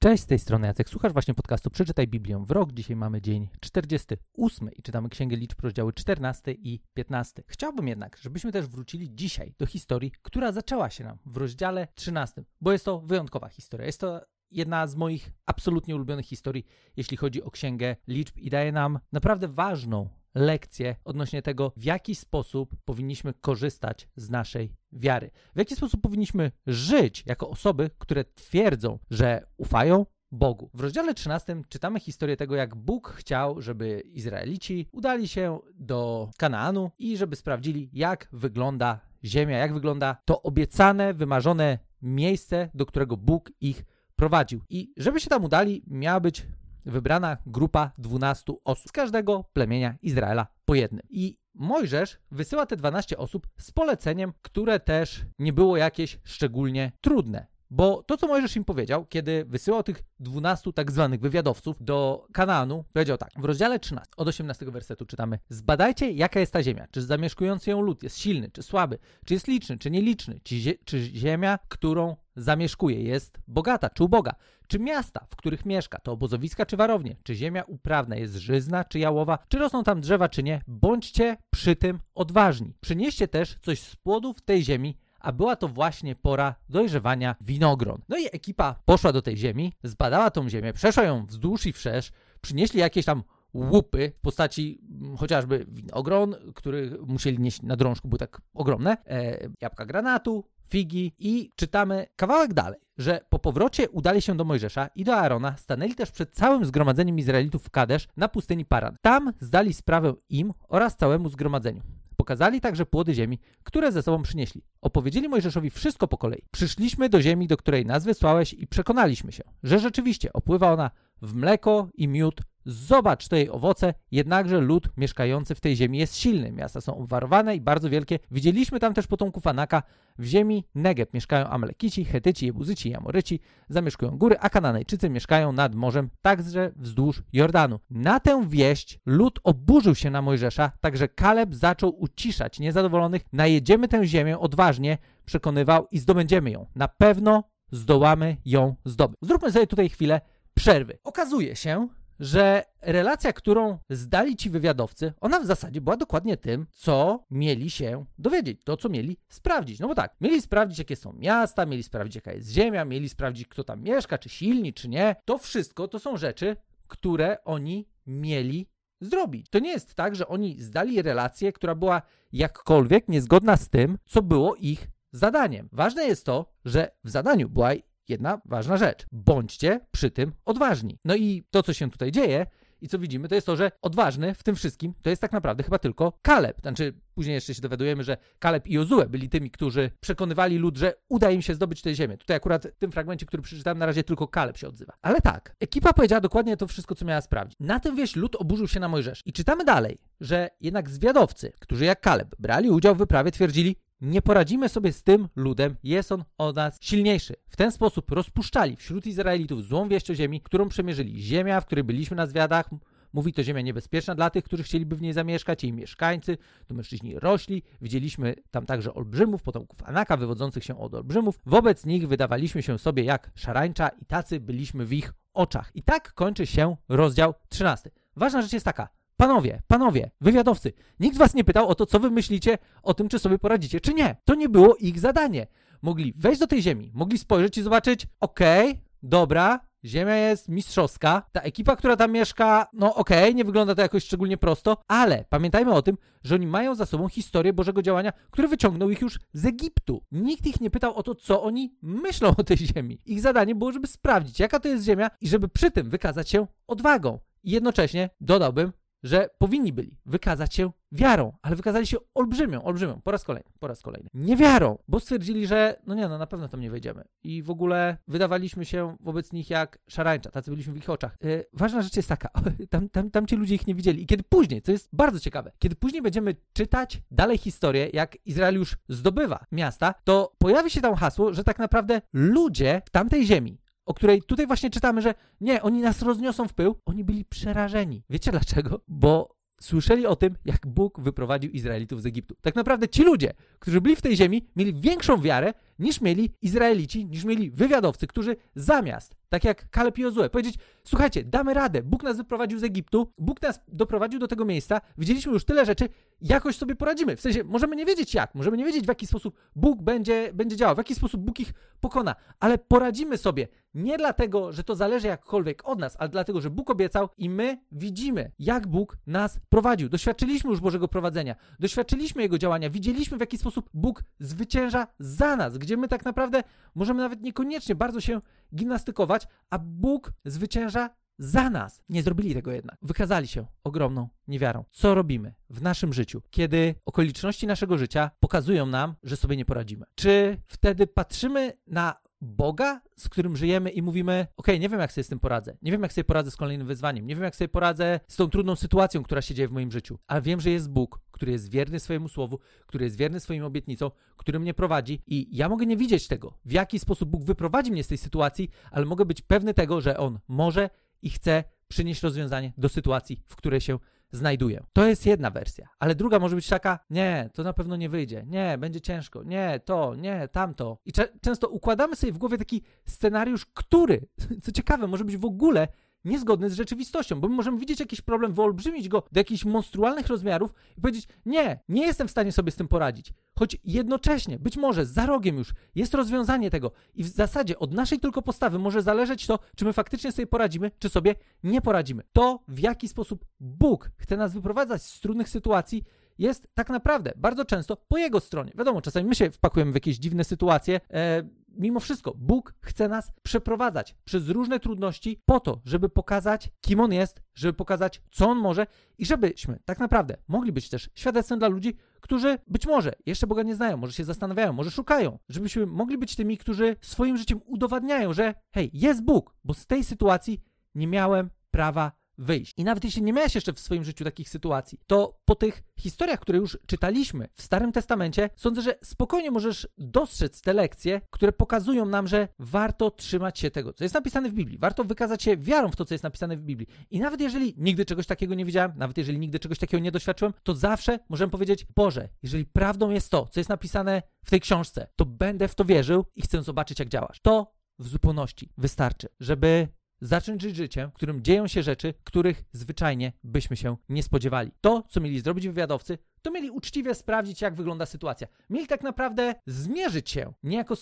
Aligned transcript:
Cześć, 0.00 0.22
z 0.22 0.26
tej 0.26 0.38
strony 0.38 0.66
Jacek. 0.66 0.88
Słuchasz 0.88 1.12
właśnie 1.12 1.34
podcastu 1.34 1.70
Przeczytaj 1.70 2.08
Biblię 2.08 2.44
w 2.46 2.50
rok. 2.50 2.72
Dzisiaj 2.72 2.96
mamy 2.96 3.20
dzień 3.20 3.48
48 3.60 4.70
i 4.72 4.82
czytamy 4.82 5.08
Księgę 5.08 5.36
Liczb, 5.36 5.60
rozdziały 5.60 5.92
14 5.92 6.52
i 6.52 6.80
15. 6.94 7.42
Chciałbym 7.46 7.88
jednak, 7.88 8.16
żebyśmy 8.16 8.52
też 8.52 8.66
wrócili 8.66 9.14
dzisiaj 9.14 9.54
do 9.58 9.66
historii, 9.66 10.12
która 10.22 10.52
zaczęła 10.52 10.90
się 10.90 11.04
nam 11.04 11.18
w 11.26 11.36
rozdziale 11.36 11.88
13, 11.94 12.44
bo 12.60 12.72
jest 12.72 12.84
to 12.84 13.00
wyjątkowa 13.00 13.48
historia. 13.48 13.86
Jest 13.86 14.00
to 14.00 14.20
jedna 14.50 14.86
z 14.86 14.96
moich 14.96 15.32
absolutnie 15.46 15.94
ulubionych 15.94 16.26
historii, 16.26 16.66
jeśli 16.96 17.16
chodzi 17.16 17.42
o 17.42 17.50
Księgę 17.50 17.96
Liczb 18.08 18.38
i 18.38 18.50
daje 18.50 18.72
nam 18.72 18.98
naprawdę 19.12 19.48
ważną 19.48 20.08
lekcję 20.34 20.96
odnośnie 21.04 21.42
tego, 21.42 21.72
w 21.76 21.84
jaki 21.84 22.14
sposób 22.14 22.76
powinniśmy 22.84 23.34
korzystać 23.34 24.08
z 24.16 24.30
naszej 24.30 24.74
wiary. 24.92 25.30
W 25.54 25.58
jaki 25.58 25.76
sposób 25.76 26.00
powinniśmy 26.00 26.52
żyć 26.66 27.24
jako 27.26 27.50
osoby, 27.50 27.90
które 27.98 28.24
twierdzą, 28.24 28.98
że 29.10 29.46
ufają 29.56 30.06
Bogu. 30.32 30.70
W 30.74 30.80
rozdziale 30.80 31.14
13 31.14 31.62
czytamy 31.68 32.00
historię 32.00 32.36
tego, 32.36 32.56
jak 32.56 32.76
Bóg 32.76 33.08
chciał, 33.08 33.62
żeby 33.62 34.00
Izraelici 34.00 34.88
udali 34.92 35.28
się 35.28 35.58
do 35.74 36.30
Kanaanu 36.38 36.90
i 36.98 37.16
żeby 37.16 37.36
sprawdzili, 37.36 37.90
jak 37.92 38.28
wygląda 38.32 39.00
ziemia, 39.24 39.58
jak 39.58 39.74
wygląda 39.74 40.16
to 40.24 40.42
obiecane, 40.42 41.14
wymarzone 41.14 41.78
miejsce, 42.02 42.70
do 42.74 42.86
którego 42.86 43.16
Bóg 43.16 43.52
ich 43.60 43.84
prowadził. 44.16 44.60
I 44.68 44.92
żeby 44.96 45.20
się 45.20 45.30
tam 45.30 45.44
udali, 45.44 45.82
miała 45.86 46.20
być 46.20 46.46
wybrana 46.86 47.36
grupa 47.46 47.92
12 47.98 48.52
osób 48.64 48.88
z 48.88 48.92
każdego 48.92 49.44
plemienia 49.52 49.94
Izraela 50.02 50.46
po 50.64 50.74
jednym. 50.74 51.02
I 51.10 51.38
Mojżesz 51.58 52.18
wysyła 52.30 52.66
te 52.66 52.76
12 52.76 53.18
osób 53.18 53.48
z 53.58 53.70
poleceniem, 53.70 54.32
które 54.42 54.80
też 54.80 55.24
nie 55.38 55.52
było 55.52 55.76
jakieś 55.76 56.18
szczególnie 56.24 56.92
trudne. 57.00 57.46
Bo 57.70 58.02
to, 58.02 58.16
co 58.16 58.26
Mojżesz 58.26 58.56
im 58.56 58.64
powiedział, 58.64 59.06
kiedy 59.06 59.44
wysyłał 59.44 59.82
tych 59.82 60.02
12 60.20 60.72
tak 60.72 60.92
zwanych 60.92 61.20
wywiadowców 61.20 61.76
do 61.80 62.26
Kanaanu, 62.32 62.84
powiedział 62.92 63.16
tak. 63.18 63.30
W 63.36 63.44
rozdziale 63.44 63.78
13 63.78 64.12
od 64.16 64.28
18 64.28 64.66
wersetu 64.66 65.06
czytamy: 65.06 65.38
Zbadajcie, 65.48 66.10
jaka 66.10 66.40
jest 66.40 66.52
ta 66.52 66.62
ziemia. 66.62 66.86
Czy 66.90 67.02
zamieszkujący 67.02 67.70
ją 67.70 67.80
lud 67.80 68.02
jest 68.02 68.18
silny, 68.18 68.50
czy 68.50 68.62
słaby, 68.62 68.98
czy 69.24 69.34
jest 69.34 69.48
liczny, 69.48 69.78
czy 69.78 69.90
nieliczny, 69.90 70.40
czy, 70.42 70.56
zie 70.56 70.74
czy 70.84 71.00
ziemia, 71.00 71.58
którą 71.68 72.16
zamieszkuje, 72.36 73.02
jest 73.02 73.38
bogata, 73.48 73.90
czy 73.90 74.04
uboga, 74.04 74.34
czy 74.68 74.78
miasta, 74.78 75.26
w 75.30 75.36
których 75.36 75.66
mieszka, 75.66 75.98
to 75.98 76.12
obozowiska, 76.12 76.66
czy 76.66 76.76
warownie, 76.76 77.16
czy 77.22 77.34
ziemia 77.34 77.62
uprawna 77.62 78.16
jest 78.16 78.34
żyzna, 78.34 78.84
czy 78.84 78.98
jałowa, 78.98 79.38
czy 79.48 79.58
rosną 79.58 79.84
tam 79.84 80.00
drzewa, 80.00 80.28
czy 80.28 80.42
nie. 80.42 80.62
Bądźcie 80.66 81.36
przy 81.50 81.76
tym 81.76 81.98
odważni. 82.14 82.74
Przynieście 82.80 83.28
też 83.28 83.56
coś 83.62 83.80
z 83.80 83.96
płodów 83.96 84.42
tej 84.42 84.62
ziemi, 84.62 84.98
a 85.18 85.32
była 85.32 85.56
to 85.56 85.68
właśnie 85.68 86.14
pora 86.16 86.54
dojrzewania 86.68 87.36
winogron. 87.40 88.02
No 88.08 88.18
i 88.18 88.26
ekipa 88.32 88.74
poszła 88.84 89.12
do 89.12 89.22
tej 89.22 89.36
ziemi, 89.36 89.72
zbadała 89.82 90.30
tą 90.30 90.48
ziemię, 90.48 90.72
przeszła 90.72 91.02
ją 91.02 91.26
wzdłuż 91.26 91.66
i 91.66 91.72
wszerz, 91.72 92.12
przynieśli 92.40 92.80
jakieś 92.80 93.04
tam 93.04 93.22
łupy 93.54 94.12
w 94.18 94.20
postaci 94.20 94.80
mm, 94.90 95.16
chociażby 95.16 95.66
winogron, 95.68 96.34
który 96.54 96.98
musieli 97.06 97.38
nieść 97.38 97.62
na 97.62 97.76
drążku, 97.76 98.08
były 98.08 98.18
tak 98.18 98.40
ogromne, 98.54 98.96
e, 99.06 99.38
jabłka 99.60 99.86
granatu, 99.86 100.44
figi 100.68 101.12
i 101.18 101.50
czytamy 101.56 102.06
kawałek 102.16 102.54
dalej, 102.54 102.80
że 102.98 103.20
po 103.28 103.38
powrocie 103.38 103.90
udali 103.90 104.22
się 104.22 104.36
do 104.36 104.44
Mojżesza 104.44 104.88
i 104.94 105.04
do 105.04 105.16
Aarona, 105.16 105.56
stanęli 105.56 105.94
też 105.94 106.10
przed 106.10 106.30
całym 106.30 106.64
zgromadzeniem 106.64 107.18
Izraelitów 107.18 107.62
w 107.62 107.70
Kadesz 107.70 108.08
na 108.16 108.28
pustyni 108.28 108.64
Paran. 108.64 108.96
Tam 109.02 109.32
zdali 109.40 109.74
sprawę 109.74 110.14
im 110.28 110.52
oraz 110.68 110.96
całemu 110.96 111.28
zgromadzeniu. 111.28 111.82
Pokazali 112.20 112.60
także 112.60 112.86
płody 112.86 113.14
ziemi, 113.14 113.38
które 113.62 113.92
ze 113.92 114.02
sobą 114.02 114.22
przynieśli. 114.22 114.62
Opowiedzieli 114.80 115.28
Mojżeszowi 115.28 115.70
wszystko 115.70 116.08
po 116.08 116.18
kolei. 116.18 116.42
Przyszliśmy 116.50 117.08
do 117.08 117.22
ziemi, 117.22 117.46
do 117.46 117.56
której 117.56 117.86
nas 117.86 118.04
wysłałeś 118.04 118.54
i 118.54 118.66
przekonaliśmy 118.66 119.32
się, 119.32 119.44
że 119.62 119.78
rzeczywiście 119.78 120.32
opływa 120.32 120.72
ona 120.72 120.90
w 121.22 121.34
mleko 121.34 121.88
i 121.94 122.08
miód, 122.08 122.40
Zobacz 122.70 123.32
jej 123.32 123.50
owoce, 123.50 123.94
jednakże 124.10 124.60
lud 124.60 124.88
mieszkający 124.96 125.54
w 125.54 125.60
tej 125.60 125.76
ziemi 125.76 125.98
jest 125.98 126.16
silny. 126.16 126.52
Miasta 126.52 126.80
są 126.80 126.96
obwarowane 126.96 127.56
i 127.56 127.60
bardzo 127.60 127.90
wielkie. 127.90 128.18
Widzieliśmy 128.30 128.80
tam 128.80 128.94
też 128.94 129.06
potomków 129.06 129.46
Anaka. 129.46 129.82
W 130.18 130.24
ziemi 130.24 130.64
Negeb 130.74 131.14
mieszkają 131.14 131.46
Amalekici, 131.46 132.04
Hetyci, 132.04 132.46
Jebuzyci 132.46 132.88
i 132.88 132.94
Amoryci, 132.94 133.40
zamieszkują 133.68 134.18
góry, 134.18 134.36
a 134.40 134.50
Kananejczycy 134.50 135.10
mieszkają 135.10 135.52
nad 135.52 135.74
morzem, 135.74 136.10
także 136.22 136.72
wzdłuż 136.76 137.22
Jordanu. 137.32 137.78
Na 137.90 138.20
tę 138.20 138.48
wieść 138.48 139.00
lud 139.06 139.40
oburzył 139.44 139.94
się 139.94 140.10
na 140.10 140.22
Mojżesza, 140.22 140.72
także 140.80 141.08
Kaleb 141.08 141.54
zaczął 141.54 142.00
uciszać 142.02 142.60
niezadowolonych. 142.60 143.22
Najedziemy 143.32 143.88
tę 143.88 144.06
ziemię 144.06 144.38
odważnie, 144.38 144.98
przekonywał 145.24 145.86
i 145.90 145.98
zdobędziemy 145.98 146.50
ją. 146.50 146.66
Na 146.74 146.88
pewno 146.88 147.44
zdołamy 147.72 148.36
ją 148.44 148.74
zdobyć. 148.84 149.18
Zróbmy 149.22 149.52
sobie 149.52 149.66
tutaj 149.66 149.88
chwilę 149.88 150.20
przerwy. 150.54 150.98
Okazuje 151.04 151.56
się, 151.56 151.88
że 152.20 152.64
relacja, 152.80 153.32
którą 153.32 153.78
zdali 153.90 154.36
ci 154.36 154.50
wywiadowcy, 154.50 155.12
ona 155.20 155.40
w 155.40 155.46
zasadzie 155.46 155.80
była 155.80 155.96
dokładnie 155.96 156.36
tym, 156.36 156.66
co 156.72 157.24
mieli 157.30 157.70
się 157.70 158.04
dowiedzieć, 158.18 158.60
to 158.64 158.76
co 158.76 158.88
mieli 158.88 159.16
sprawdzić. 159.28 159.80
No 159.80 159.88
bo 159.88 159.94
tak, 159.94 160.16
mieli 160.20 160.42
sprawdzić, 160.42 160.78
jakie 160.78 160.96
są 160.96 161.12
miasta, 161.12 161.66
mieli 161.66 161.82
sprawdzić, 161.82 162.14
jaka 162.14 162.32
jest 162.32 162.50
ziemia, 162.50 162.84
mieli 162.84 163.08
sprawdzić, 163.08 163.48
kto 163.48 163.64
tam 163.64 163.82
mieszka, 163.82 164.18
czy 164.18 164.28
silni, 164.28 164.72
czy 164.72 164.88
nie. 164.88 165.16
To 165.24 165.38
wszystko 165.38 165.88
to 165.88 165.98
są 165.98 166.16
rzeczy, 166.16 166.56
które 166.86 167.44
oni 167.44 167.88
mieli 168.06 168.68
zrobić. 169.00 169.46
To 169.50 169.58
nie 169.58 169.70
jest 169.70 169.94
tak, 169.94 170.16
że 170.16 170.28
oni 170.28 170.62
zdali 170.62 171.02
relację, 171.02 171.52
która 171.52 171.74
była 171.74 172.02
jakkolwiek 172.32 173.08
niezgodna 173.08 173.56
z 173.56 173.68
tym, 173.68 173.98
co 174.06 174.22
było 174.22 174.54
ich 174.54 174.88
zadaniem. 175.12 175.68
Ważne 175.72 176.04
jest 176.04 176.26
to, 176.26 176.52
że 176.64 176.90
w 177.04 177.10
zadaniu 177.10 177.48
była 177.48 177.70
jedna 178.08 178.40
ważna 178.44 178.76
rzecz. 178.76 179.06
Bądźcie 179.12 179.80
przy 179.90 180.10
tym 180.10 180.32
odważni. 180.44 180.98
No 181.04 181.16
i 181.16 181.44
to, 181.50 181.62
co 181.62 181.72
się 181.72 181.90
tutaj 181.90 182.12
dzieje, 182.12 182.46
i 182.80 182.88
co 182.88 182.98
widzimy, 182.98 183.28
to 183.28 183.34
jest 183.34 183.46
to, 183.46 183.56
że 183.56 183.70
odważny 183.82 184.34
w 184.34 184.42
tym 184.42 184.56
wszystkim 184.56 184.94
to 185.02 185.10
jest 185.10 185.22
tak 185.22 185.32
naprawdę 185.32 185.62
chyba 185.62 185.78
tylko 185.78 186.12
Kaleb. 186.22 186.60
Znaczy, 186.60 186.92
później 187.14 187.34
jeszcze 187.34 187.54
się 187.54 187.62
dowiadujemy, 187.62 188.04
że 188.04 188.16
Kaleb 188.38 188.66
i 188.66 188.72
Jozue 188.72 189.06
byli 189.08 189.28
tymi, 189.28 189.50
którzy 189.50 189.90
przekonywali 190.00 190.58
lud, 190.58 190.76
że 190.76 190.94
uda 191.08 191.30
im 191.30 191.42
się 191.42 191.54
zdobyć 191.54 191.82
tę 191.82 191.94
ziemię. 191.94 192.18
Tutaj 192.18 192.36
akurat 192.36 192.66
w 192.66 192.78
tym 192.78 192.92
fragmencie, 192.92 193.26
który 193.26 193.42
przeczytałem, 193.42 193.78
na 193.78 193.86
razie 193.86 194.04
tylko 194.04 194.28
Kaleb 194.28 194.58
się 194.58 194.68
odzywa. 194.68 194.92
Ale 195.02 195.20
tak, 195.20 195.56
ekipa 195.60 195.92
powiedziała 195.92 196.20
dokładnie 196.20 196.56
to 196.56 196.66
wszystko, 196.66 196.94
co 196.94 197.04
miała 197.04 197.20
sprawdzić. 197.20 197.58
Na 197.60 197.80
tym 197.80 197.96
wieś 197.96 198.16
lud 198.16 198.36
oburzył 198.36 198.68
się 198.68 198.80
na 198.80 198.88
Mojżesz. 198.88 199.22
I 199.26 199.32
czytamy 199.32 199.64
dalej, 199.64 199.98
że 200.20 200.50
jednak 200.60 200.90
zwiadowcy, 200.90 201.52
którzy 201.60 201.84
jak 201.84 202.00
Kaleb 202.00 202.36
brali 202.38 202.70
udział 202.70 202.94
w 202.94 202.98
wyprawie, 202.98 203.30
twierdzili, 203.30 203.76
nie 204.00 204.22
poradzimy 204.22 204.68
sobie 204.68 204.92
z 204.92 205.02
tym 205.02 205.28
ludem, 205.36 205.76
jest 205.82 206.12
on 206.12 206.24
od 206.38 206.56
nas 206.56 206.78
silniejszy. 206.80 207.34
W 207.48 207.56
ten 207.56 207.72
sposób 207.72 208.10
rozpuszczali 208.10 208.76
wśród 208.76 209.06
Izraelitów 209.06 209.64
złą 209.64 209.88
wieść 209.88 210.10
o 210.10 210.14
ziemi, 210.14 210.40
którą 210.40 210.68
przemierzyli. 210.68 211.22
Ziemia, 211.22 211.60
w 211.60 211.66
której 211.66 211.84
byliśmy 211.84 212.16
na 212.16 212.26
zwiadach, 212.26 212.70
mówi 213.12 213.32
to 213.32 213.42
ziemia 213.42 213.60
niebezpieczna 213.60 214.14
dla 214.14 214.30
tych, 214.30 214.44
którzy 214.44 214.62
chcieliby 214.62 214.96
w 214.96 215.02
niej 215.02 215.12
zamieszkać, 215.12 215.62
jej 215.62 215.72
mieszkańcy, 215.72 216.38
to 216.66 216.74
mężczyźni 216.74 217.18
rośli. 217.18 217.62
Widzieliśmy 217.80 218.34
tam 218.50 218.66
także 218.66 218.94
olbrzymów, 218.94 219.42
potomków 219.42 219.82
Anaka, 219.82 220.16
wywodzących 220.16 220.64
się 220.64 220.78
od 220.78 220.94
olbrzymów. 220.94 221.38
Wobec 221.46 221.86
nich 221.86 222.08
wydawaliśmy 222.08 222.62
się 222.62 222.78
sobie 222.78 223.04
jak 223.04 223.30
szarańcza 223.34 223.88
i 223.88 224.04
tacy 224.04 224.40
byliśmy 224.40 224.86
w 224.86 224.92
ich 224.92 225.12
oczach. 225.34 225.70
I 225.74 225.82
tak 225.82 226.12
kończy 226.12 226.46
się 226.46 226.76
rozdział 226.88 227.34
13. 227.48 227.90
Ważna 228.16 228.42
rzecz 228.42 228.52
jest 228.52 228.64
taka, 228.64 228.88
Panowie, 229.20 229.62
panowie, 229.66 230.10
wywiadowcy, 230.20 230.72
nikt 231.00 231.18
was 231.18 231.34
nie 231.34 231.44
pytał 231.44 231.68
o 231.68 231.74
to, 231.74 231.86
co 231.86 232.00
wy 232.00 232.10
myślicie 232.10 232.58
o 232.82 232.94
tym, 232.94 233.08
czy 233.08 233.18
sobie 233.18 233.38
poradzicie, 233.38 233.80
czy 233.80 233.94
nie. 233.94 234.16
To 234.24 234.34
nie 234.34 234.48
było 234.48 234.76
ich 234.76 235.00
zadanie. 235.00 235.46
Mogli 235.82 236.14
wejść 236.16 236.40
do 236.40 236.46
tej 236.46 236.62
ziemi, 236.62 236.90
mogli 236.94 237.18
spojrzeć 237.18 237.58
i 237.58 237.62
zobaczyć, 237.62 238.06
okej, 238.20 238.70
okay, 238.70 238.82
dobra, 239.02 239.60
ziemia 239.84 240.16
jest 240.16 240.48
mistrzowska, 240.48 241.22
ta 241.32 241.40
ekipa, 241.40 241.76
która 241.76 241.96
tam 241.96 242.12
mieszka, 242.12 242.68
no 242.72 242.94
okej, 242.94 243.22
okay, 243.22 243.34
nie 243.34 243.44
wygląda 243.44 243.74
to 243.74 243.82
jakoś 243.82 244.04
szczególnie 244.04 244.36
prosto, 244.36 244.76
ale 244.88 245.24
pamiętajmy 245.28 245.74
o 245.74 245.82
tym, 245.82 245.96
że 246.24 246.34
oni 246.34 246.46
mają 246.46 246.74
za 246.74 246.86
sobą 246.86 247.08
historię 247.08 247.52
Bożego 247.52 247.82
działania, 247.82 248.12
który 248.30 248.48
wyciągnął 248.48 248.90
ich 248.90 249.00
już 249.00 249.20
z 249.32 249.46
Egiptu. 249.46 250.02
Nikt 250.12 250.46
ich 250.46 250.60
nie 250.60 250.70
pytał 250.70 250.94
o 250.94 251.02
to, 251.02 251.14
co 251.14 251.42
oni 251.42 251.76
myślą 251.82 252.34
o 252.36 252.44
tej 252.44 252.56
ziemi. 252.56 252.98
Ich 253.06 253.20
zadanie 253.20 253.54
było, 253.54 253.72
żeby 253.72 253.86
sprawdzić, 253.86 254.40
jaka 254.40 254.60
to 254.60 254.68
jest 254.68 254.84
ziemia 254.84 255.10
i 255.20 255.28
żeby 255.28 255.48
przy 255.48 255.70
tym 255.70 255.90
wykazać 255.90 256.30
się 256.30 256.46
odwagą. 256.66 257.18
I 257.44 257.50
jednocześnie 257.50 258.10
dodałbym, 258.20 258.72
że 259.02 259.28
powinni 259.38 259.72
byli 259.72 259.98
wykazać 260.06 260.54
się 260.54 260.70
wiarą, 260.92 261.32
ale 261.42 261.56
wykazali 261.56 261.86
się 261.86 261.96
olbrzymią, 262.14 262.64
olbrzymią, 262.64 263.00
po 263.04 263.10
raz 263.10 263.24
kolejny, 263.24 263.50
po 263.60 263.68
raz 263.68 263.82
kolejny, 263.82 264.08
niewiarą, 264.14 264.78
bo 264.88 265.00
stwierdzili, 265.00 265.46
że 265.46 265.80
no 265.86 265.94
nie, 265.94 266.08
no 266.08 266.18
na 266.18 266.26
pewno 266.26 266.48
tam 266.48 266.60
nie 266.60 266.70
wejdziemy. 266.70 267.04
I 267.22 267.42
w 267.42 267.50
ogóle 267.50 267.96
wydawaliśmy 268.08 268.64
się 268.64 268.96
wobec 269.00 269.32
nich 269.32 269.50
jak 269.50 269.78
szarańcza, 269.88 270.30
tacy 270.30 270.50
byliśmy 270.50 270.72
w 270.72 270.76
ich 270.76 270.90
oczach. 270.90 271.16
Yy, 271.20 271.44
ważna 271.52 271.82
rzecz 271.82 271.96
jest 271.96 272.08
taka, 272.08 272.30
tam, 272.70 272.88
tam, 272.88 273.10
tam 273.10 273.26
ci 273.26 273.36
ludzie 273.36 273.54
ich 273.54 273.66
nie 273.66 273.74
widzieli. 273.74 274.02
I 274.02 274.06
kiedy 274.06 274.22
później, 274.28 274.62
co 274.62 274.72
jest 274.72 274.88
bardzo 274.92 275.20
ciekawe, 275.20 275.52
kiedy 275.58 275.76
później 275.76 276.02
będziemy 276.02 276.36
czytać 276.52 277.02
dalej 277.10 277.38
historię, 277.38 277.90
jak 277.92 278.26
Izrael 278.26 278.54
już 278.54 278.76
zdobywa 278.88 279.46
miasta, 279.52 279.94
to 280.04 280.32
pojawi 280.38 280.70
się 280.70 280.80
tam 280.80 280.94
hasło, 280.94 281.34
że 281.34 281.44
tak 281.44 281.58
naprawdę 281.58 282.00
ludzie 282.12 282.82
w 282.84 282.90
tamtej 282.90 283.26
ziemi, 283.26 283.58
o 283.88 283.94
której 283.94 284.22
tutaj 284.22 284.46
właśnie 284.46 284.70
czytamy, 284.70 285.02
że 285.02 285.14
nie, 285.40 285.62
oni 285.62 285.80
nas 285.80 286.02
rozniosą 286.02 286.48
w 286.48 286.54
pył, 286.54 286.76
oni 286.86 287.04
byli 287.04 287.24
przerażeni. 287.24 288.02
Wiecie 288.10 288.30
dlaczego? 288.30 288.80
Bo 288.88 289.36
słyszeli 289.60 290.06
o 290.06 290.16
tym, 290.16 290.36
jak 290.44 290.66
Bóg 290.66 291.00
wyprowadził 291.00 291.50
Izraelitów 291.50 292.02
z 292.02 292.06
Egiptu. 292.06 292.34
Tak 292.40 292.54
naprawdę 292.54 292.88
ci 292.88 293.04
ludzie, 293.04 293.32
którzy 293.58 293.80
byli 293.80 293.96
w 293.96 294.02
tej 294.02 294.16
ziemi, 294.16 294.46
mieli 294.56 294.80
większą 294.80 295.20
wiarę 295.20 295.54
niż 295.78 296.00
mieli 296.00 296.34
Izraelici, 296.42 297.06
niż 297.06 297.24
mieli 297.24 297.50
wywiadowcy, 297.50 298.06
którzy 298.06 298.36
zamiast, 298.54 299.16
tak 299.28 299.44
jak 299.44 299.70
Kaleb 299.70 299.98
i 299.98 300.02
powiedzieć, 300.32 300.54
słuchajcie, 300.84 301.24
damy 301.24 301.54
radę, 301.54 301.82
Bóg 301.82 302.02
nas 302.02 302.16
wyprowadził 302.16 302.58
z 302.58 302.64
Egiptu, 302.64 303.12
Bóg 303.18 303.42
nas 303.42 303.60
doprowadził 303.68 304.20
do 304.20 304.28
tego 304.28 304.44
miejsca, 304.44 304.80
widzieliśmy 304.98 305.32
już 305.32 305.44
tyle 305.44 305.66
rzeczy, 305.66 305.88
jakoś 306.20 306.56
sobie 306.56 306.74
poradzimy. 306.74 307.16
W 307.16 307.20
sensie, 307.20 307.44
możemy 307.44 307.76
nie 307.76 307.86
wiedzieć 307.86 308.14
jak, 308.14 308.34
możemy 308.34 308.56
nie 308.56 308.64
wiedzieć 308.64 308.84
w 308.84 308.88
jaki 308.88 309.06
sposób 309.06 309.34
Bóg 309.56 309.82
będzie, 309.82 310.30
będzie 310.34 310.56
działał, 310.56 310.74
w 310.74 310.78
jaki 310.78 310.94
sposób 310.94 311.20
Bóg 311.20 311.40
ich 311.40 311.52
pokona, 311.80 312.14
ale 312.40 312.58
poradzimy 312.58 313.18
sobie. 313.18 313.48
Nie 313.74 313.98
dlatego, 313.98 314.52
że 314.52 314.64
to 314.64 314.74
zależy 314.74 315.06
jakkolwiek 315.06 315.68
od 315.68 315.78
nas, 315.78 315.96
ale 315.98 316.08
dlatego, 316.08 316.40
że 316.40 316.50
Bóg 316.50 316.70
obiecał 316.70 317.08
i 317.16 317.30
my 317.30 317.58
widzimy, 317.72 318.32
jak 318.38 318.66
Bóg 318.66 318.98
nas 319.06 319.40
prowadził. 319.48 319.88
Doświadczyliśmy 319.88 320.50
już 320.50 320.60
Bożego 320.60 320.88
prowadzenia, 320.88 321.36
doświadczyliśmy 321.60 322.22
Jego 322.22 322.38
działania, 322.38 322.70
widzieliśmy 322.70 323.16
w 323.16 323.20
jaki 323.20 323.38
sposób 323.38 323.70
Bóg 323.74 324.04
zwycięża 324.20 324.86
za 324.98 325.36
nas, 325.36 325.58
gdzie 325.68 325.76
my 325.76 325.88
tak 325.88 326.04
naprawdę 326.04 326.42
możemy 326.74 327.02
nawet 327.02 327.22
niekoniecznie 327.22 327.74
bardzo 327.74 328.00
się 328.00 328.20
gimnastykować, 328.54 329.26
a 329.50 329.58
Bóg 329.58 330.12
zwycięża 330.24 330.90
za 331.18 331.50
nas. 331.50 331.82
Nie 331.88 332.02
zrobili 332.02 332.34
tego 332.34 332.52
jednak. 332.52 332.76
Wykazali 332.82 333.28
się 333.28 333.46
ogromną 333.64 334.08
niewiarą. 334.28 334.64
Co 334.70 334.94
robimy 334.94 335.34
w 335.50 335.62
naszym 335.62 335.92
życiu, 335.92 336.22
kiedy 336.30 336.74
okoliczności 336.86 337.46
naszego 337.46 337.78
życia 337.78 338.10
pokazują 338.20 338.66
nam, 338.66 338.94
że 339.02 339.16
sobie 339.16 339.36
nie 339.36 339.44
poradzimy? 339.44 339.86
Czy 339.94 340.40
wtedy 340.46 340.86
patrzymy 340.86 341.52
na 341.66 341.94
Boga, 342.20 342.80
z 342.96 343.08
którym 343.08 343.36
żyjemy 343.36 343.70
i 343.70 343.82
mówimy: 343.82 344.26
OK, 344.36 344.46
nie 344.60 344.68
wiem, 344.68 344.80
jak 344.80 344.92
sobie 344.92 345.04
z 345.04 345.08
tym 345.08 345.20
poradzę. 345.20 345.56
Nie 345.62 345.72
wiem, 345.72 345.82
jak 345.82 345.92
sobie 345.92 346.04
poradzę 346.04 346.30
z 346.30 346.36
kolejnym 346.36 346.66
wyzwaniem. 346.66 347.06
Nie 347.06 347.14
wiem, 347.14 347.24
jak 347.24 347.36
sobie 347.36 347.48
poradzę 347.48 348.00
z 348.08 348.16
tą 348.16 348.28
trudną 348.28 348.56
sytuacją, 348.56 349.02
która 349.02 349.22
się 349.22 349.34
dzieje 349.34 349.48
w 349.48 349.52
moim 349.52 349.72
życiu. 349.72 349.98
Ale 350.06 350.22
wiem, 350.22 350.40
że 350.40 350.50
jest 350.50 350.70
Bóg, 350.70 351.00
który 351.10 351.32
jest 351.32 351.50
wierny 351.50 351.80
swojemu 351.80 352.08
słowu, 352.08 352.38
który 352.66 352.84
jest 352.84 352.96
wierny 352.96 353.20
swoim 353.20 353.44
obietnicom, 353.44 353.90
który 354.16 354.40
mnie 354.40 354.54
prowadzi 354.54 355.02
i 355.06 355.36
ja 355.36 355.48
mogę 355.48 355.66
nie 355.66 355.76
widzieć 355.76 356.08
tego, 356.08 356.38
w 356.44 356.52
jaki 356.52 356.78
sposób 356.78 357.10
Bóg 357.10 357.24
wyprowadzi 357.24 357.72
mnie 357.72 357.84
z 357.84 357.88
tej 357.88 357.98
sytuacji, 357.98 358.50
ale 358.70 358.86
mogę 358.86 359.04
być 359.04 359.22
pewny 359.22 359.54
tego, 359.54 359.80
że 359.80 359.96
On 359.96 360.18
może 360.28 360.70
i 361.02 361.10
chce 361.10 361.44
przynieść 361.68 362.02
rozwiązanie 362.02 362.52
do 362.58 362.68
sytuacji, 362.68 363.22
w 363.26 363.36
której 363.36 363.60
się 363.60 363.78
znajduję. 364.10 364.64
To 364.72 364.86
jest 364.86 365.06
jedna 365.06 365.30
wersja, 365.30 365.68
ale 365.78 365.94
druga 365.94 366.18
może 366.18 366.36
być 366.36 366.48
taka, 366.48 366.78
nie, 366.90 367.30
to 367.34 367.42
na 367.42 367.52
pewno 367.52 367.76
nie 367.76 367.88
wyjdzie, 367.88 368.24
nie, 368.26 368.58
będzie 368.58 368.80
ciężko, 368.80 369.22
nie, 369.22 369.60
to, 369.64 369.94
nie, 369.94 370.28
tamto. 370.28 370.78
I 370.84 370.92
często 371.20 371.48
układamy 371.48 371.96
sobie 371.96 372.12
w 372.12 372.18
głowie 372.18 372.38
taki 372.38 372.62
scenariusz, 372.84 373.46
który, 373.46 374.06
co 374.42 374.52
ciekawe, 374.52 374.86
może 374.86 375.04
być 375.04 375.16
w 375.16 375.24
ogóle 375.24 375.68
niezgodny 376.04 376.50
z 376.50 376.54
rzeczywistością, 376.54 377.20
bo 377.20 377.28
my 377.28 377.34
możemy 377.34 377.58
widzieć 377.58 377.80
jakiś 377.80 378.00
problem, 378.00 378.32
wyolbrzymić 378.32 378.88
go 378.88 379.02
do 379.12 379.20
jakichś 379.20 379.44
monstrualnych 379.44 380.06
rozmiarów 380.06 380.54
i 380.78 380.80
powiedzieć, 380.80 381.08
nie, 381.26 381.60
nie 381.68 381.86
jestem 381.86 382.08
w 382.08 382.10
stanie 382.10 382.32
sobie 382.32 382.52
z 382.52 382.56
tym 382.56 382.68
poradzić. 382.68 383.12
Choć 383.38 383.56
jednocześnie, 383.64 384.38
być 384.38 384.56
może 384.56 384.86
za 384.86 385.06
rogiem 385.06 385.36
już 385.36 385.52
jest 385.74 385.94
rozwiązanie 385.94 386.50
tego 386.50 386.72
i 386.94 387.04
w 387.04 387.08
zasadzie 387.08 387.58
od 387.58 387.74
naszej 387.74 388.00
tylko 388.00 388.22
postawy 388.22 388.58
może 388.58 388.82
zależeć 388.82 389.26
to, 389.26 389.38
czy 389.56 389.64
my 389.64 389.72
faktycznie 389.72 390.12
sobie 390.12 390.26
poradzimy, 390.26 390.70
czy 390.78 390.88
sobie 390.88 391.14
nie 391.42 391.60
poradzimy. 391.60 392.02
To, 392.12 392.40
w 392.48 392.58
jaki 392.58 392.88
sposób 392.88 393.24
Bóg 393.40 393.90
chce 393.96 394.16
nas 394.16 394.32
wyprowadzać 394.32 394.82
z 394.82 395.00
trudnych 395.00 395.28
sytuacji, 395.28 395.84
jest 396.18 396.48
tak 396.54 396.70
naprawdę 396.70 397.12
bardzo 397.16 397.44
często 397.44 397.76
po 397.76 397.98
jego 397.98 398.20
stronie. 398.20 398.52
Wiadomo, 398.58 398.82
czasami 398.82 399.08
my 399.08 399.14
się 399.14 399.30
wpakujemy 399.30 399.72
w 399.72 399.74
jakieś 399.74 399.96
dziwne 399.96 400.24
sytuacje. 400.24 400.80
E, 400.90 401.22
mimo 401.48 401.80
wszystko, 401.80 402.14
Bóg 402.14 402.54
chce 402.60 402.88
nas 402.88 403.12
przeprowadzać 403.22 403.96
przez 404.04 404.28
różne 404.28 404.60
trudności 404.60 405.22
po 405.26 405.40
to, 405.40 405.60
żeby 405.64 405.88
pokazać, 405.88 406.50
kim 406.60 406.80
On 406.80 406.92
jest, 406.92 407.22
żeby 407.34 407.52
pokazać, 407.52 408.02
co 408.10 408.28
On 408.28 408.38
może 408.38 408.66
i 408.98 409.06
żebyśmy 409.06 409.58
tak 409.64 409.78
naprawdę 409.78 410.16
mogli 410.28 410.52
być 410.52 410.68
też 410.68 410.90
świadectwem 410.94 411.38
dla 411.38 411.48
ludzi, 411.48 411.76
którzy 412.00 412.38
być 412.46 412.66
może 412.66 412.92
jeszcze 413.06 413.26
Boga 413.26 413.42
nie 413.42 413.54
znają, 413.54 413.76
może 413.76 413.92
się 413.92 414.04
zastanawiają, 414.04 414.52
może 414.52 414.70
szukają, 414.70 415.18
żebyśmy 415.28 415.66
mogli 415.66 415.98
być 415.98 416.16
tymi, 416.16 416.38
którzy 416.38 416.76
swoim 416.80 417.16
życiem 417.16 417.40
udowadniają, 417.46 418.12
że 418.12 418.34
hej, 418.50 418.70
jest 418.72 419.04
Bóg, 419.04 419.34
bo 419.44 419.54
z 419.54 419.66
tej 419.66 419.84
sytuacji 419.84 420.40
nie 420.74 420.86
miałem 420.86 421.30
prawa 421.50 421.97
wyjść. 422.18 422.54
I 422.56 422.64
nawet 422.64 422.84
jeśli 422.84 423.02
nie 423.02 423.12
miałeś 423.12 423.34
jeszcze 423.34 423.52
w 423.52 423.60
swoim 423.60 423.84
życiu 423.84 424.04
takich 424.04 424.28
sytuacji, 424.28 424.80
to 424.86 425.20
po 425.24 425.34
tych 425.34 425.62
historiach, 425.78 426.20
które 426.20 426.38
już 426.38 426.58
czytaliśmy 426.66 427.28
w 427.34 427.42
Starym 427.42 427.72
Testamencie, 427.72 428.30
sądzę, 428.36 428.62
że 428.62 428.78
spokojnie 428.84 429.30
możesz 429.30 429.68
dostrzec 429.78 430.40
te 430.40 430.52
lekcje, 430.52 431.00
które 431.10 431.32
pokazują 431.32 431.86
nam, 431.86 432.06
że 432.06 432.28
warto 432.38 432.90
trzymać 432.90 433.38
się 433.38 433.50
tego, 433.50 433.72
co 433.72 433.84
jest 433.84 433.94
napisane 433.94 434.30
w 434.30 434.34
Biblii. 434.34 434.58
Warto 434.58 434.84
wykazać 434.84 435.22
się 435.22 435.36
wiarą 435.36 435.70
w 435.70 435.76
to, 435.76 435.84
co 435.84 435.94
jest 435.94 436.04
napisane 436.04 436.36
w 436.36 436.40
Biblii. 436.40 436.68
I 436.90 437.00
nawet 437.00 437.20
jeżeli 437.20 437.54
nigdy 437.56 437.84
czegoś 437.84 438.06
takiego 438.06 438.34
nie 438.34 438.44
widziałem, 438.44 438.72
nawet 438.76 438.98
jeżeli 438.98 439.18
nigdy 439.18 439.38
czegoś 439.38 439.58
takiego 439.58 439.82
nie 439.82 439.92
doświadczyłem, 439.92 440.32
to 440.42 440.54
zawsze 440.54 440.98
możemy 441.08 441.30
powiedzieć: 441.30 441.66
Boże, 441.76 442.08
jeżeli 442.22 442.44
prawdą 442.44 442.90
jest 442.90 443.10
to, 443.10 443.28
co 443.30 443.40
jest 443.40 443.50
napisane 443.50 444.02
w 444.24 444.30
tej 444.30 444.40
książce, 444.40 444.86
to 444.96 445.06
będę 445.06 445.48
w 445.48 445.54
to 445.54 445.64
wierzył 445.64 446.04
i 446.16 446.22
chcę 446.22 446.42
zobaczyć, 446.42 446.78
jak 446.78 446.88
działasz. 446.88 447.20
To 447.20 447.58
w 447.78 447.88
zupełności 447.88 448.52
wystarczy, 448.58 449.08
żeby 449.20 449.68
zacząć 450.00 450.42
żyć 450.42 450.56
życiem, 450.56 450.90
w 450.90 450.94
którym 450.94 451.22
dzieją 451.22 451.46
się 451.46 451.62
rzeczy, 451.62 451.94
których 452.04 452.44
zwyczajnie 452.52 453.12
byśmy 453.24 453.56
się 453.56 453.76
nie 453.88 454.02
spodziewali. 454.02 454.50
To, 454.60 454.84
co 454.88 455.00
mieli 455.00 455.20
zrobić 455.20 455.46
wywiadowcy, 455.46 455.98
to 456.22 456.30
mieli 456.30 456.50
uczciwie 456.50 456.94
sprawdzić, 456.94 457.42
jak 457.42 457.54
wygląda 457.54 457.86
sytuacja. 457.86 458.26
Mieli 458.50 458.66
tak 458.66 458.82
naprawdę 458.82 459.34
zmierzyć 459.46 460.10
się, 460.10 460.32
niejako 460.42 460.74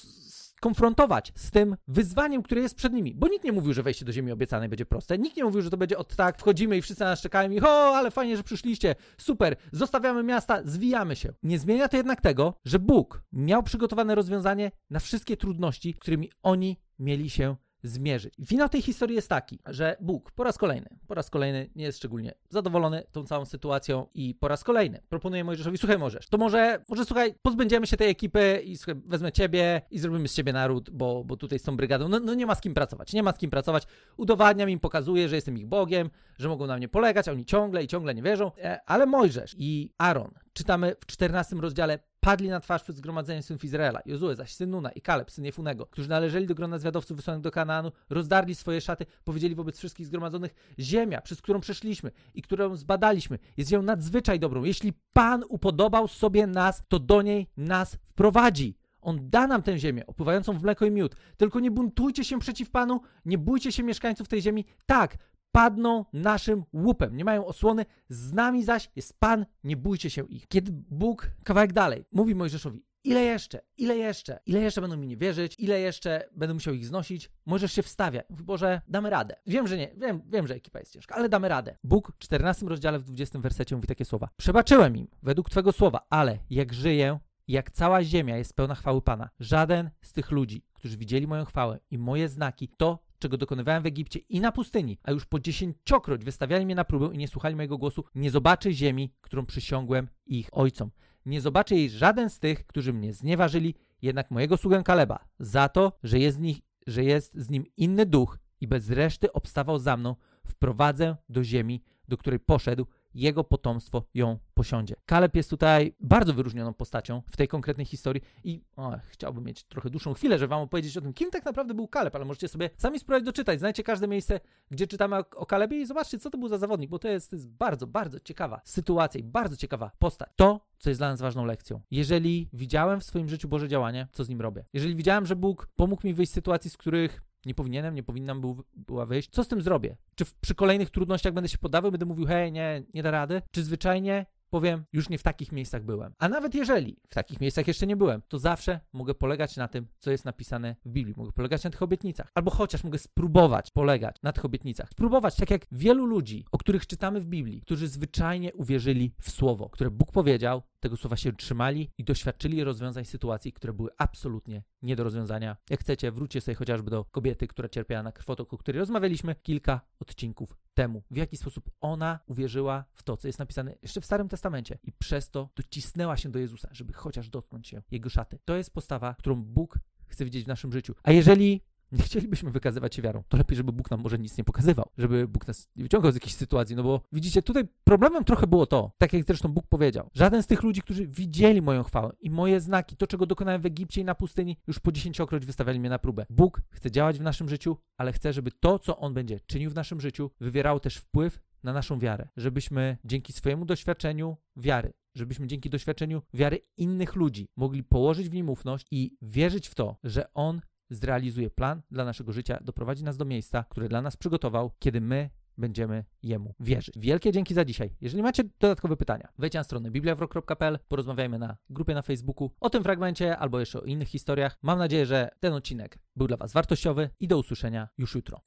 konfrontować 0.60 1.32
z 1.36 1.50
tym 1.50 1.76
wyzwaniem, 1.88 2.42
które 2.42 2.60
jest 2.60 2.74
przed 2.74 2.92
nimi. 2.92 3.14
Bo 3.14 3.28
nikt 3.28 3.44
nie 3.44 3.52
mówił, 3.52 3.72
że 3.72 3.82
wejście 3.82 4.04
do 4.04 4.12
ziemi 4.12 4.32
obiecanej 4.32 4.68
będzie 4.68 4.86
proste. 4.86 5.18
Nikt 5.18 5.36
nie 5.36 5.44
mówił, 5.44 5.62
że 5.62 5.70
to 5.70 5.76
będzie 5.76 5.98
od 5.98 6.16
tak, 6.16 6.38
wchodzimy 6.38 6.76
i 6.76 6.82
wszyscy 6.82 7.04
na 7.04 7.10
nas 7.10 7.20
czekają 7.20 7.50
i 7.50 7.60
o, 7.60 7.96
ale 7.96 8.10
fajnie, 8.10 8.36
że 8.36 8.42
przyszliście, 8.42 8.94
super, 9.18 9.56
zostawiamy 9.72 10.22
miasta, 10.22 10.60
zwijamy 10.64 11.16
się. 11.16 11.32
Nie 11.42 11.58
zmienia 11.58 11.88
to 11.88 11.96
jednak 11.96 12.20
tego, 12.20 12.54
że 12.64 12.78
Bóg 12.78 13.22
miał 13.32 13.62
przygotowane 13.62 14.14
rozwiązanie 14.14 14.70
na 14.90 15.00
wszystkie 15.00 15.36
trudności, 15.36 15.94
którymi 15.94 16.30
oni 16.42 16.80
mieli 16.98 17.30
się 17.30 17.56
zmierzyć. 17.88 18.34
Finał 18.46 18.68
tej 18.68 18.82
historii 18.82 19.16
jest 19.16 19.28
taki, 19.28 19.58
że 19.66 19.96
Bóg 20.00 20.30
po 20.30 20.44
raz 20.44 20.58
kolejny, 20.58 20.88
po 21.06 21.14
raz 21.14 21.30
kolejny 21.30 21.70
nie 21.76 21.84
jest 21.84 21.98
szczególnie 21.98 22.34
zadowolony 22.48 23.02
tą 23.12 23.24
całą 23.24 23.44
sytuacją 23.44 24.06
i 24.14 24.34
po 24.34 24.48
raz 24.48 24.64
kolejny 24.64 25.02
proponuje 25.08 25.44
Mojżeszowi, 25.44 25.78
słuchaj 25.78 25.98
Możesz, 25.98 26.28
to 26.28 26.38
może, 26.38 26.82
może 26.88 27.04
słuchaj, 27.04 27.34
pozbędziemy 27.42 27.86
się 27.86 27.96
tej 27.96 28.10
ekipy 28.10 28.62
i 28.64 28.76
słuchaj, 28.76 29.02
wezmę 29.06 29.32
ciebie 29.32 29.82
i 29.90 29.98
zrobimy 29.98 30.28
z 30.28 30.34
ciebie 30.34 30.52
naród, 30.52 30.90
bo, 30.90 31.24
bo 31.24 31.36
tutaj 31.36 31.58
z 31.58 31.62
tą 31.62 31.76
brygadą, 31.76 32.08
no, 32.08 32.20
no 32.20 32.34
nie 32.34 32.46
ma 32.46 32.54
z 32.54 32.60
kim 32.60 32.74
pracować, 32.74 33.12
nie 33.12 33.22
ma 33.22 33.32
z 33.32 33.38
kim 33.38 33.50
pracować, 33.50 33.86
udowadniam 34.16 34.70
im, 34.70 34.80
pokazuję, 34.80 35.28
że 35.28 35.34
jestem 35.34 35.58
ich 35.58 35.66
Bogiem, 35.66 36.10
że 36.38 36.48
mogą 36.48 36.66
na 36.66 36.76
mnie 36.76 36.88
polegać, 36.88 37.28
a 37.28 37.32
oni 37.32 37.44
ciągle 37.44 37.84
i 37.84 37.86
ciągle 37.86 38.14
nie 38.14 38.22
wierzą, 38.22 38.52
e, 38.58 38.80
ale 38.86 39.06
Mojżesz 39.06 39.54
i 39.58 39.92
Aaron, 39.98 40.30
czytamy 40.52 40.94
w 41.00 41.06
14 41.06 41.56
rozdziale 41.56 41.98
padli 42.26 42.48
na 42.48 42.60
twarz 42.60 42.82
przed 42.82 42.96
zgromadzeniem 42.96 43.42
synów 43.42 43.64
Izraela. 43.64 44.00
Jozue 44.06 44.34
zaś 44.34 44.54
syn 44.54 44.70
Nuna 44.70 44.90
i 44.90 45.00
Kaleb, 45.00 45.30
syn 45.30 45.44
Jefunego, 45.44 45.86
którzy 45.86 46.08
należeli 46.08 46.46
do 46.46 46.54
grona 46.54 46.78
zwiadowców 46.78 47.16
wysłanych 47.16 47.42
do 47.42 47.50
Kanaanu, 47.50 47.92
rozdarli 48.10 48.54
swoje 48.54 48.80
szaty, 48.80 49.06
powiedzieli 49.24 49.54
wobec 49.54 49.78
wszystkich 49.78 50.06
zgromadzonych, 50.06 50.54
ziemia, 50.78 51.20
przez 51.20 51.42
którą 51.42 51.60
przeszliśmy 51.60 52.10
i 52.34 52.42
którą 52.42 52.76
zbadaliśmy, 52.76 53.38
jest 53.56 53.70
ziemią 53.70 53.82
nadzwyczaj 53.82 54.40
dobrą. 54.40 54.64
Jeśli 54.64 54.92
Pan 55.12 55.44
upodobał 55.48 56.08
sobie 56.08 56.46
nas, 56.46 56.82
to 56.88 56.98
do 56.98 57.22
niej 57.22 57.46
nas 57.56 57.98
wprowadzi. 58.04 58.76
On 59.00 59.30
da 59.30 59.46
nam 59.46 59.62
tę 59.62 59.78
ziemię, 59.78 60.06
opływającą 60.06 60.58
w 60.58 60.62
mleko 60.62 60.86
i 60.86 60.90
miód. 60.90 61.16
Tylko 61.36 61.60
nie 61.60 61.70
buntujcie 61.70 62.24
się 62.24 62.38
przeciw 62.38 62.70
Panu, 62.70 63.00
nie 63.24 63.38
bójcie 63.38 63.72
się 63.72 63.82
mieszkańców 63.82 64.28
tej 64.28 64.42
ziemi. 64.42 64.64
Tak, 64.86 65.16
padną 65.56 66.04
naszym 66.12 66.64
łupem, 66.72 67.16
nie 67.16 67.24
mają 67.24 67.46
osłony, 67.46 67.86
z 68.08 68.32
nami 68.32 68.64
zaś 68.64 68.90
jest 68.96 69.20
Pan, 69.20 69.46
nie 69.64 69.76
bójcie 69.76 70.10
się 70.10 70.24
ich. 70.28 70.48
Kiedy 70.48 70.72
Bóg, 70.90 71.30
kawałek 71.44 71.72
dalej, 71.72 72.04
mówi 72.12 72.34
Mojżeszowi, 72.34 72.84
ile 73.04 73.24
jeszcze, 73.24 73.60
ile 73.76 73.96
jeszcze, 73.96 74.40
ile 74.46 74.60
jeszcze 74.60 74.80
będą 74.80 74.96
mi 74.96 75.06
nie 75.06 75.16
wierzyć, 75.16 75.54
ile 75.58 75.80
jeszcze 75.80 76.28
będę 76.32 76.54
musiał 76.54 76.74
ich 76.74 76.86
znosić, 76.86 77.30
Mojżesz 77.46 77.72
się 77.72 77.82
wstawia, 77.82 78.22
mówi, 78.30 78.44
Boże, 78.44 78.80
damy 78.88 79.10
radę. 79.10 79.34
Wiem, 79.46 79.68
że 79.68 79.76
nie, 79.76 79.90
wiem, 79.96 80.22
wiem, 80.26 80.46
że 80.46 80.54
ekipa 80.54 80.78
jest 80.78 80.92
ciężka, 80.92 81.14
ale 81.14 81.28
damy 81.28 81.48
radę. 81.48 81.76
Bóg 81.84 82.12
w 82.14 82.18
14 82.18 82.66
rozdziale 82.66 82.98
w 82.98 83.04
20 83.04 83.38
wersecie 83.38 83.76
mówi 83.76 83.88
takie 83.88 84.04
słowa, 84.04 84.28
przebaczyłem 84.36 84.96
im 84.96 85.08
według 85.22 85.50
Twego 85.50 85.72
słowa, 85.72 86.06
ale 86.10 86.38
jak 86.50 86.72
żyję, 86.72 87.18
jak 87.48 87.70
cała 87.70 88.04
ziemia 88.04 88.36
jest 88.36 88.56
pełna 88.56 88.74
chwały 88.74 89.02
Pana, 89.02 89.30
żaden 89.40 89.90
z 90.02 90.12
tych 90.12 90.30
ludzi, 90.30 90.64
którzy 90.74 90.96
widzieli 90.96 91.26
moją 91.26 91.44
chwałę 91.44 91.78
i 91.90 91.98
moje 91.98 92.28
znaki, 92.28 92.68
to 92.76 93.05
czego 93.18 93.36
dokonywałem 93.36 93.82
w 93.82 93.86
Egipcie 93.86 94.18
i 94.18 94.40
na 94.40 94.52
pustyni, 94.52 94.98
a 95.02 95.12
już 95.12 95.26
po 95.26 95.40
dziesięciokroć 95.40 96.24
wystawiali 96.24 96.64
mnie 96.64 96.74
na 96.74 96.84
próbę 96.84 97.14
i 97.14 97.18
nie 97.18 97.28
słuchali 97.28 97.56
mojego 97.56 97.78
głosu, 97.78 98.04
nie 98.14 98.30
zobaczy 98.30 98.72
ziemi, 98.72 99.12
którą 99.20 99.46
przysiągłem 99.46 100.08
ich 100.26 100.48
ojcom. 100.52 100.90
Nie 101.26 101.40
zobaczy 101.40 101.74
jej 101.74 101.90
żaden 101.90 102.30
z 102.30 102.38
tych, 102.38 102.66
którzy 102.66 102.92
mnie 102.92 103.12
znieważyli, 103.12 103.74
jednak 104.02 104.30
mojego 104.30 104.56
sługę 104.56 104.82
Kaleba, 104.82 105.24
za 105.38 105.68
to, 105.68 105.98
że 106.02 106.18
jest, 106.18 106.40
nich, 106.40 106.60
że 106.86 107.04
jest 107.04 107.34
z 107.34 107.50
nim 107.50 107.64
inny 107.76 108.06
duch 108.06 108.38
i 108.60 108.68
bez 108.68 108.90
reszty 108.90 109.32
obstawał 109.32 109.78
za 109.78 109.96
mną, 109.96 110.16
wprowadzę 110.46 111.16
do 111.28 111.44
ziemi, 111.44 111.82
do 112.08 112.16
której 112.16 112.40
poszedł, 112.40 112.86
jego 113.16 113.44
potomstwo 113.44 114.02
ją 114.14 114.38
posiądzie. 114.54 114.94
Kaleb 115.06 115.36
jest 115.36 115.50
tutaj 115.50 115.94
bardzo 116.00 116.34
wyróżnioną 116.34 116.74
postacią 116.74 117.22
w 117.30 117.36
tej 117.36 117.48
konkretnej 117.48 117.86
historii 117.86 118.22
i 118.44 118.62
o, 118.76 118.92
chciałbym 119.08 119.44
mieć 119.44 119.64
trochę 119.64 119.90
dłuższą 119.90 120.14
chwilę, 120.14 120.38
żeby 120.38 120.50
wam 120.50 120.60
opowiedzieć 120.60 120.96
o 120.96 121.00
tym, 121.00 121.12
kim 121.12 121.30
tak 121.30 121.44
naprawdę 121.44 121.74
był 121.74 121.88
Kaleb, 121.88 122.14
ale 122.14 122.24
możecie 122.24 122.48
sobie 122.48 122.70
sami 122.76 122.98
spróbować 122.98 123.24
doczytać. 123.24 123.58
Znajdźcie 123.58 123.82
każde 123.82 124.08
miejsce, 124.08 124.40
gdzie 124.70 124.86
czytamy 124.86 125.16
o, 125.16 125.24
o 125.36 125.46
Kalebie 125.46 125.80
i 125.80 125.86
zobaczcie, 125.86 126.18
co 126.18 126.30
to 126.30 126.38
był 126.38 126.48
za 126.48 126.58
zawodnik, 126.58 126.90
bo 126.90 126.98
to 126.98 127.08
jest, 127.08 127.30
to 127.30 127.36
jest 127.36 127.48
bardzo, 127.48 127.86
bardzo 127.86 128.20
ciekawa 128.20 128.60
sytuacja 128.64 129.20
i 129.20 129.24
bardzo 129.24 129.56
ciekawa 129.56 129.90
postać. 129.98 130.30
To, 130.36 130.60
co 130.78 130.90
jest 130.90 131.00
dla 131.00 131.08
nas 131.08 131.20
ważną 131.20 131.44
lekcją. 131.44 131.80
Jeżeli 131.90 132.48
widziałem 132.52 133.00
w 133.00 133.04
swoim 133.04 133.28
życiu 133.28 133.48
Boże 133.48 133.68
działanie, 133.68 134.08
co 134.12 134.24
z 134.24 134.28
nim 134.28 134.40
robię? 134.40 134.64
Jeżeli 134.72 134.96
widziałem, 134.96 135.26
że 135.26 135.36
Bóg 135.36 135.68
pomógł 135.76 136.06
mi 136.06 136.14
wyjść 136.14 136.32
z 136.32 136.34
sytuacji, 136.34 136.70
z 136.70 136.76
których 136.76 137.22
nie 137.46 137.54
powinienem, 137.54 137.94
nie 137.94 138.02
powinnam 138.02 138.40
był, 138.40 138.64
była 138.74 139.06
wyjść. 139.06 139.30
Co 139.30 139.44
z 139.44 139.48
tym 139.48 139.62
zrobię? 139.62 139.96
Czy 140.14 140.24
w, 140.24 140.34
przy 140.34 140.54
kolejnych 140.54 140.90
trudnościach 140.90 141.32
będę 141.32 141.48
się 141.48 141.58
poddawał, 141.58 141.90
będę 141.90 142.06
mówił, 142.06 142.26
hej, 142.26 142.52
nie, 142.52 142.82
nie 142.94 143.02
da 143.02 143.10
rady? 143.10 143.42
Czy 143.50 143.64
zwyczajnie 143.64 144.26
powiem, 144.50 144.84
już 144.92 145.08
nie 145.08 145.18
w 145.18 145.22
takich 145.22 145.52
miejscach 145.52 145.84
byłem. 145.84 146.14
A 146.18 146.28
nawet 146.28 146.54
jeżeli 146.54 146.96
w 147.08 147.14
takich 147.14 147.40
miejscach 147.40 147.68
jeszcze 147.68 147.86
nie 147.86 147.96
byłem, 147.96 148.22
to 148.28 148.38
zawsze 148.38 148.80
mogę 148.92 149.14
polegać 149.14 149.56
na 149.56 149.68
tym, 149.68 149.86
co 149.98 150.10
jest 150.10 150.24
napisane 150.24 150.76
w 150.84 150.90
Biblii. 150.90 151.14
Mogę 151.16 151.32
polegać 151.32 151.64
na 151.64 151.70
tych 151.70 151.82
obietnicach. 151.82 152.30
Albo 152.34 152.50
chociaż 152.50 152.84
mogę 152.84 152.98
spróbować 152.98 153.70
polegać 153.70 154.16
na 154.22 154.32
tych 154.32 154.44
obietnicach. 154.44 154.88
Spróbować, 154.90 155.36
tak 155.36 155.50
jak 155.50 155.66
wielu 155.72 156.06
ludzi, 156.06 156.44
o 156.52 156.58
których 156.58 156.86
czytamy 156.86 157.20
w 157.20 157.26
Biblii, 157.26 157.60
którzy 157.60 157.88
zwyczajnie 157.88 158.54
uwierzyli 158.54 159.12
w 159.20 159.30
słowo, 159.30 159.68
które 159.68 159.90
Bóg 159.90 160.12
powiedział, 160.12 160.62
tego 160.86 160.96
słowa 160.96 161.16
się 161.16 161.32
trzymali 161.32 161.90
i 161.98 162.04
doświadczyli 162.04 162.64
rozwiązań 162.64 163.04
sytuacji, 163.04 163.52
które 163.52 163.72
były 163.72 163.90
absolutnie 163.98 164.62
nie 164.82 164.96
do 164.96 165.04
rozwiązania. 165.04 165.56
Jak 165.70 165.80
chcecie, 165.80 166.12
wróćcie 166.12 166.40
sobie 166.40 166.54
chociażby 166.54 166.90
do 166.90 167.04
kobiety, 167.04 167.46
która 167.46 167.68
cierpiała 167.68 168.02
na 168.02 168.12
krwotok, 168.12 168.54
o 168.54 168.58
której 168.58 168.78
rozmawialiśmy 168.78 169.34
kilka 169.34 169.80
odcinków 170.00 170.56
temu. 170.74 171.02
W 171.10 171.16
jaki 171.16 171.36
sposób 171.36 171.70
ona 171.80 172.18
uwierzyła 172.26 172.84
w 172.92 173.02
to, 173.02 173.16
co 173.16 173.28
jest 173.28 173.38
napisane 173.38 173.74
jeszcze 173.82 174.00
w 174.00 174.04
Starym 174.04 174.28
Testamencie 174.28 174.78
i 174.82 174.92
przez 174.92 175.30
to 175.30 175.48
docisnęła 175.56 176.16
się 176.16 176.28
do 176.28 176.38
Jezusa, 176.38 176.68
żeby 176.72 176.92
chociaż 176.92 177.28
dotknąć 177.28 177.68
się 177.68 177.82
Jego 177.90 178.10
szaty. 178.10 178.38
To 178.44 178.56
jest 178.56 178.74
postawa, 178.74 179.14
którą 179.18 179.42
Bóg 179.42 179.78
chce 180.06 180.24
widzieć 180.24 180.44
w 180.44 180.48
naszym 180.48 180.72
życiu. 180.72 180.94
A 181.02 181.12
jeżeli 181.12 181.60
nie 181.96 182.02
chcielibyśmy 182.02 182.50
wykazywać 182.50 182.94
się 182.94 183.02
wiarą, 183.02 183.22
to 183.28 183.36
lepiej, 183.36 183.56
żeby 183.56 183.72
Bóg 183.72 183.90
nam 183.90 184.00
może 184.00 184.18
nic 184.18 184.38
nie 184.38 184.44
pokazywał, 184.44 184.90
żeby 184.98 185.28
Bóg 185.28 185.46
nas 185.48 185.68
nie 185.76 185.82
wyciągał 185.82 186.12
z 186.12 186.14
jakiejś 186.14 186.34
sytuacji, 186.34 186.76
no 186.76 186.82
bo 186.82 187.00
widzicie, 187.12 187.42
tutaj 187.42 187.64
problemem 187.84 188.24
trochę 188.24 188.46
było 188.46 188.66
to, 188.66 188.92
tak 188.98 189.12
jak 189.12 189.24
zresztą 189.24 189.48
Bóg 189.48 189.66
powiedział, 189.66 190.10
żaden 190.14 190.42
z 190.42 190.46
tych 190.46 190.62
ludzi, 190.62 190.82
którzy 190.82 191.06
widzieli 191.06 191.62
moją 191.62 191.82
chwałę 191.82 192.12
i 192.20 192.30
moje 192.30 192.60
znaki, 192.60 192.96
to 192.96 193.06
czego 193.06 193.26
dokonałem 193.26 193.62
w 193.62 193.66
Egipcie 193.66 194.00
i 194.00 194.04
na 194.04 194.14
pustyni, 194.14 194.56
już 194.66 194.78
po 194.78 194.92
dziesięciokroć 194.92 195.46
wystawiali 195.46 195.80
mnie 195.80 195.90
na 195.90 195.98
próbę. 195.98 196.26
Bóg 196.30 196.62
chce 196.70 196.90
działać 196.90 197.18
w 197.18 197.22
naszym 197.22 197.48
życiu, 197.48 197.76
ale 197.96 198.12
chce, 198.12 198.32
żeby 198.32 198.50
to, 198.60 198.78
co 198.78 198.98
On 198.98 199.14
będzie 199.14 199.40
czynił 199.40 199.70
w 199.70 199.74
naszym 199.74 200.00
życiu, 200.00 200.30
wywierało 200.40 200.80
też 200.80 200.96
wpływ 200.96 201.40
na 201.62 201.72
naszą 201.72 201.98
wiarę, 201.98 202.28
żebyśmy 202.36 202.96
dzięki 203.04 203.32
swojemu 203.32 203.64
doświadczeniu 203.64 204.36
wiary, 204.56 204.92
żebyśmy 205.14 205.46
dzięki 205.46 205.70
doświadczeniu 205.70 206.22
wiary 206.34 206.60
innych 206.76 207.14
ludzi 207.14 207.48
mogli 207.56 207.84
położyć 207.84 208.28
w 208.28 208.34
nim 208.34 208.48
ufność 208.48 208.86
i 208.90 209.16
wierzyć 209.22 209.68
w 209.68 209.74
to, 209.74 209.96
że 210.04 210.32
On 210.34 210.60
zrealizuje 210.90 211.50
plan 211.50 211.82
dla 211.90 212.04
naszego 212.04 212.32
życia, 212.32 212.58
doprowadzi 212.64 213.04
nas 213.04 213.16
do 213.16 213.24
miejsca, 213.24 213.64
które 213.68 213.88
dla 213.88 214.02
nas 214.02 214.16
przygotował, 214.16 214.70
kiedy 214.78 215.00
my 215.00 215.30
będziemy 215.58 216.04
Jemu 216.22 216.54
wierzyć. 216.60 216.94
Wielkie 216.98 217.32
dzięki 217.32 217.54
za 217.54 217.64
dzisiaj. 217.64 217.96
Jeżeli 218.00 218.22
macie 218.22 218.44
dodatkowe 218.60 218.96
pytania, 218.96 219.28
wejdźcie 219.38 219.58
na 219.58 219.64
stronę 219.64 219.90
bibliawrok.pl, 219.90 220.78
porozmawiajmy 220.88 221.38
na 221.38 221.56
grupie 221.70 221.94
na 221.94 222.02
Facebooku 222.02 222.50
o 222.60 222.70
tym 222.70 222.82
fragmencie 222.82 223.38
albo 223.38 223.60
jeszcze 223.60 223.80
o 223.80 223.84
innych 223.84 224.08
historiach. 224.08 224.58
Mam 224.62 224.78
nadzieję, 224.78 225.06
że 225.06 225.28
ten 225.40 225.52
odcinek 225.52 225.98
był 226.16 226.26
dla 226.26 226.36
Was 226.36 226.52
wartościowy 226.52 227.10
i 227.20 227.28
do 227.28 227.38
usłyszenia 227.38 227.88
już 227.98 228.14
jutro. 228.14 228.40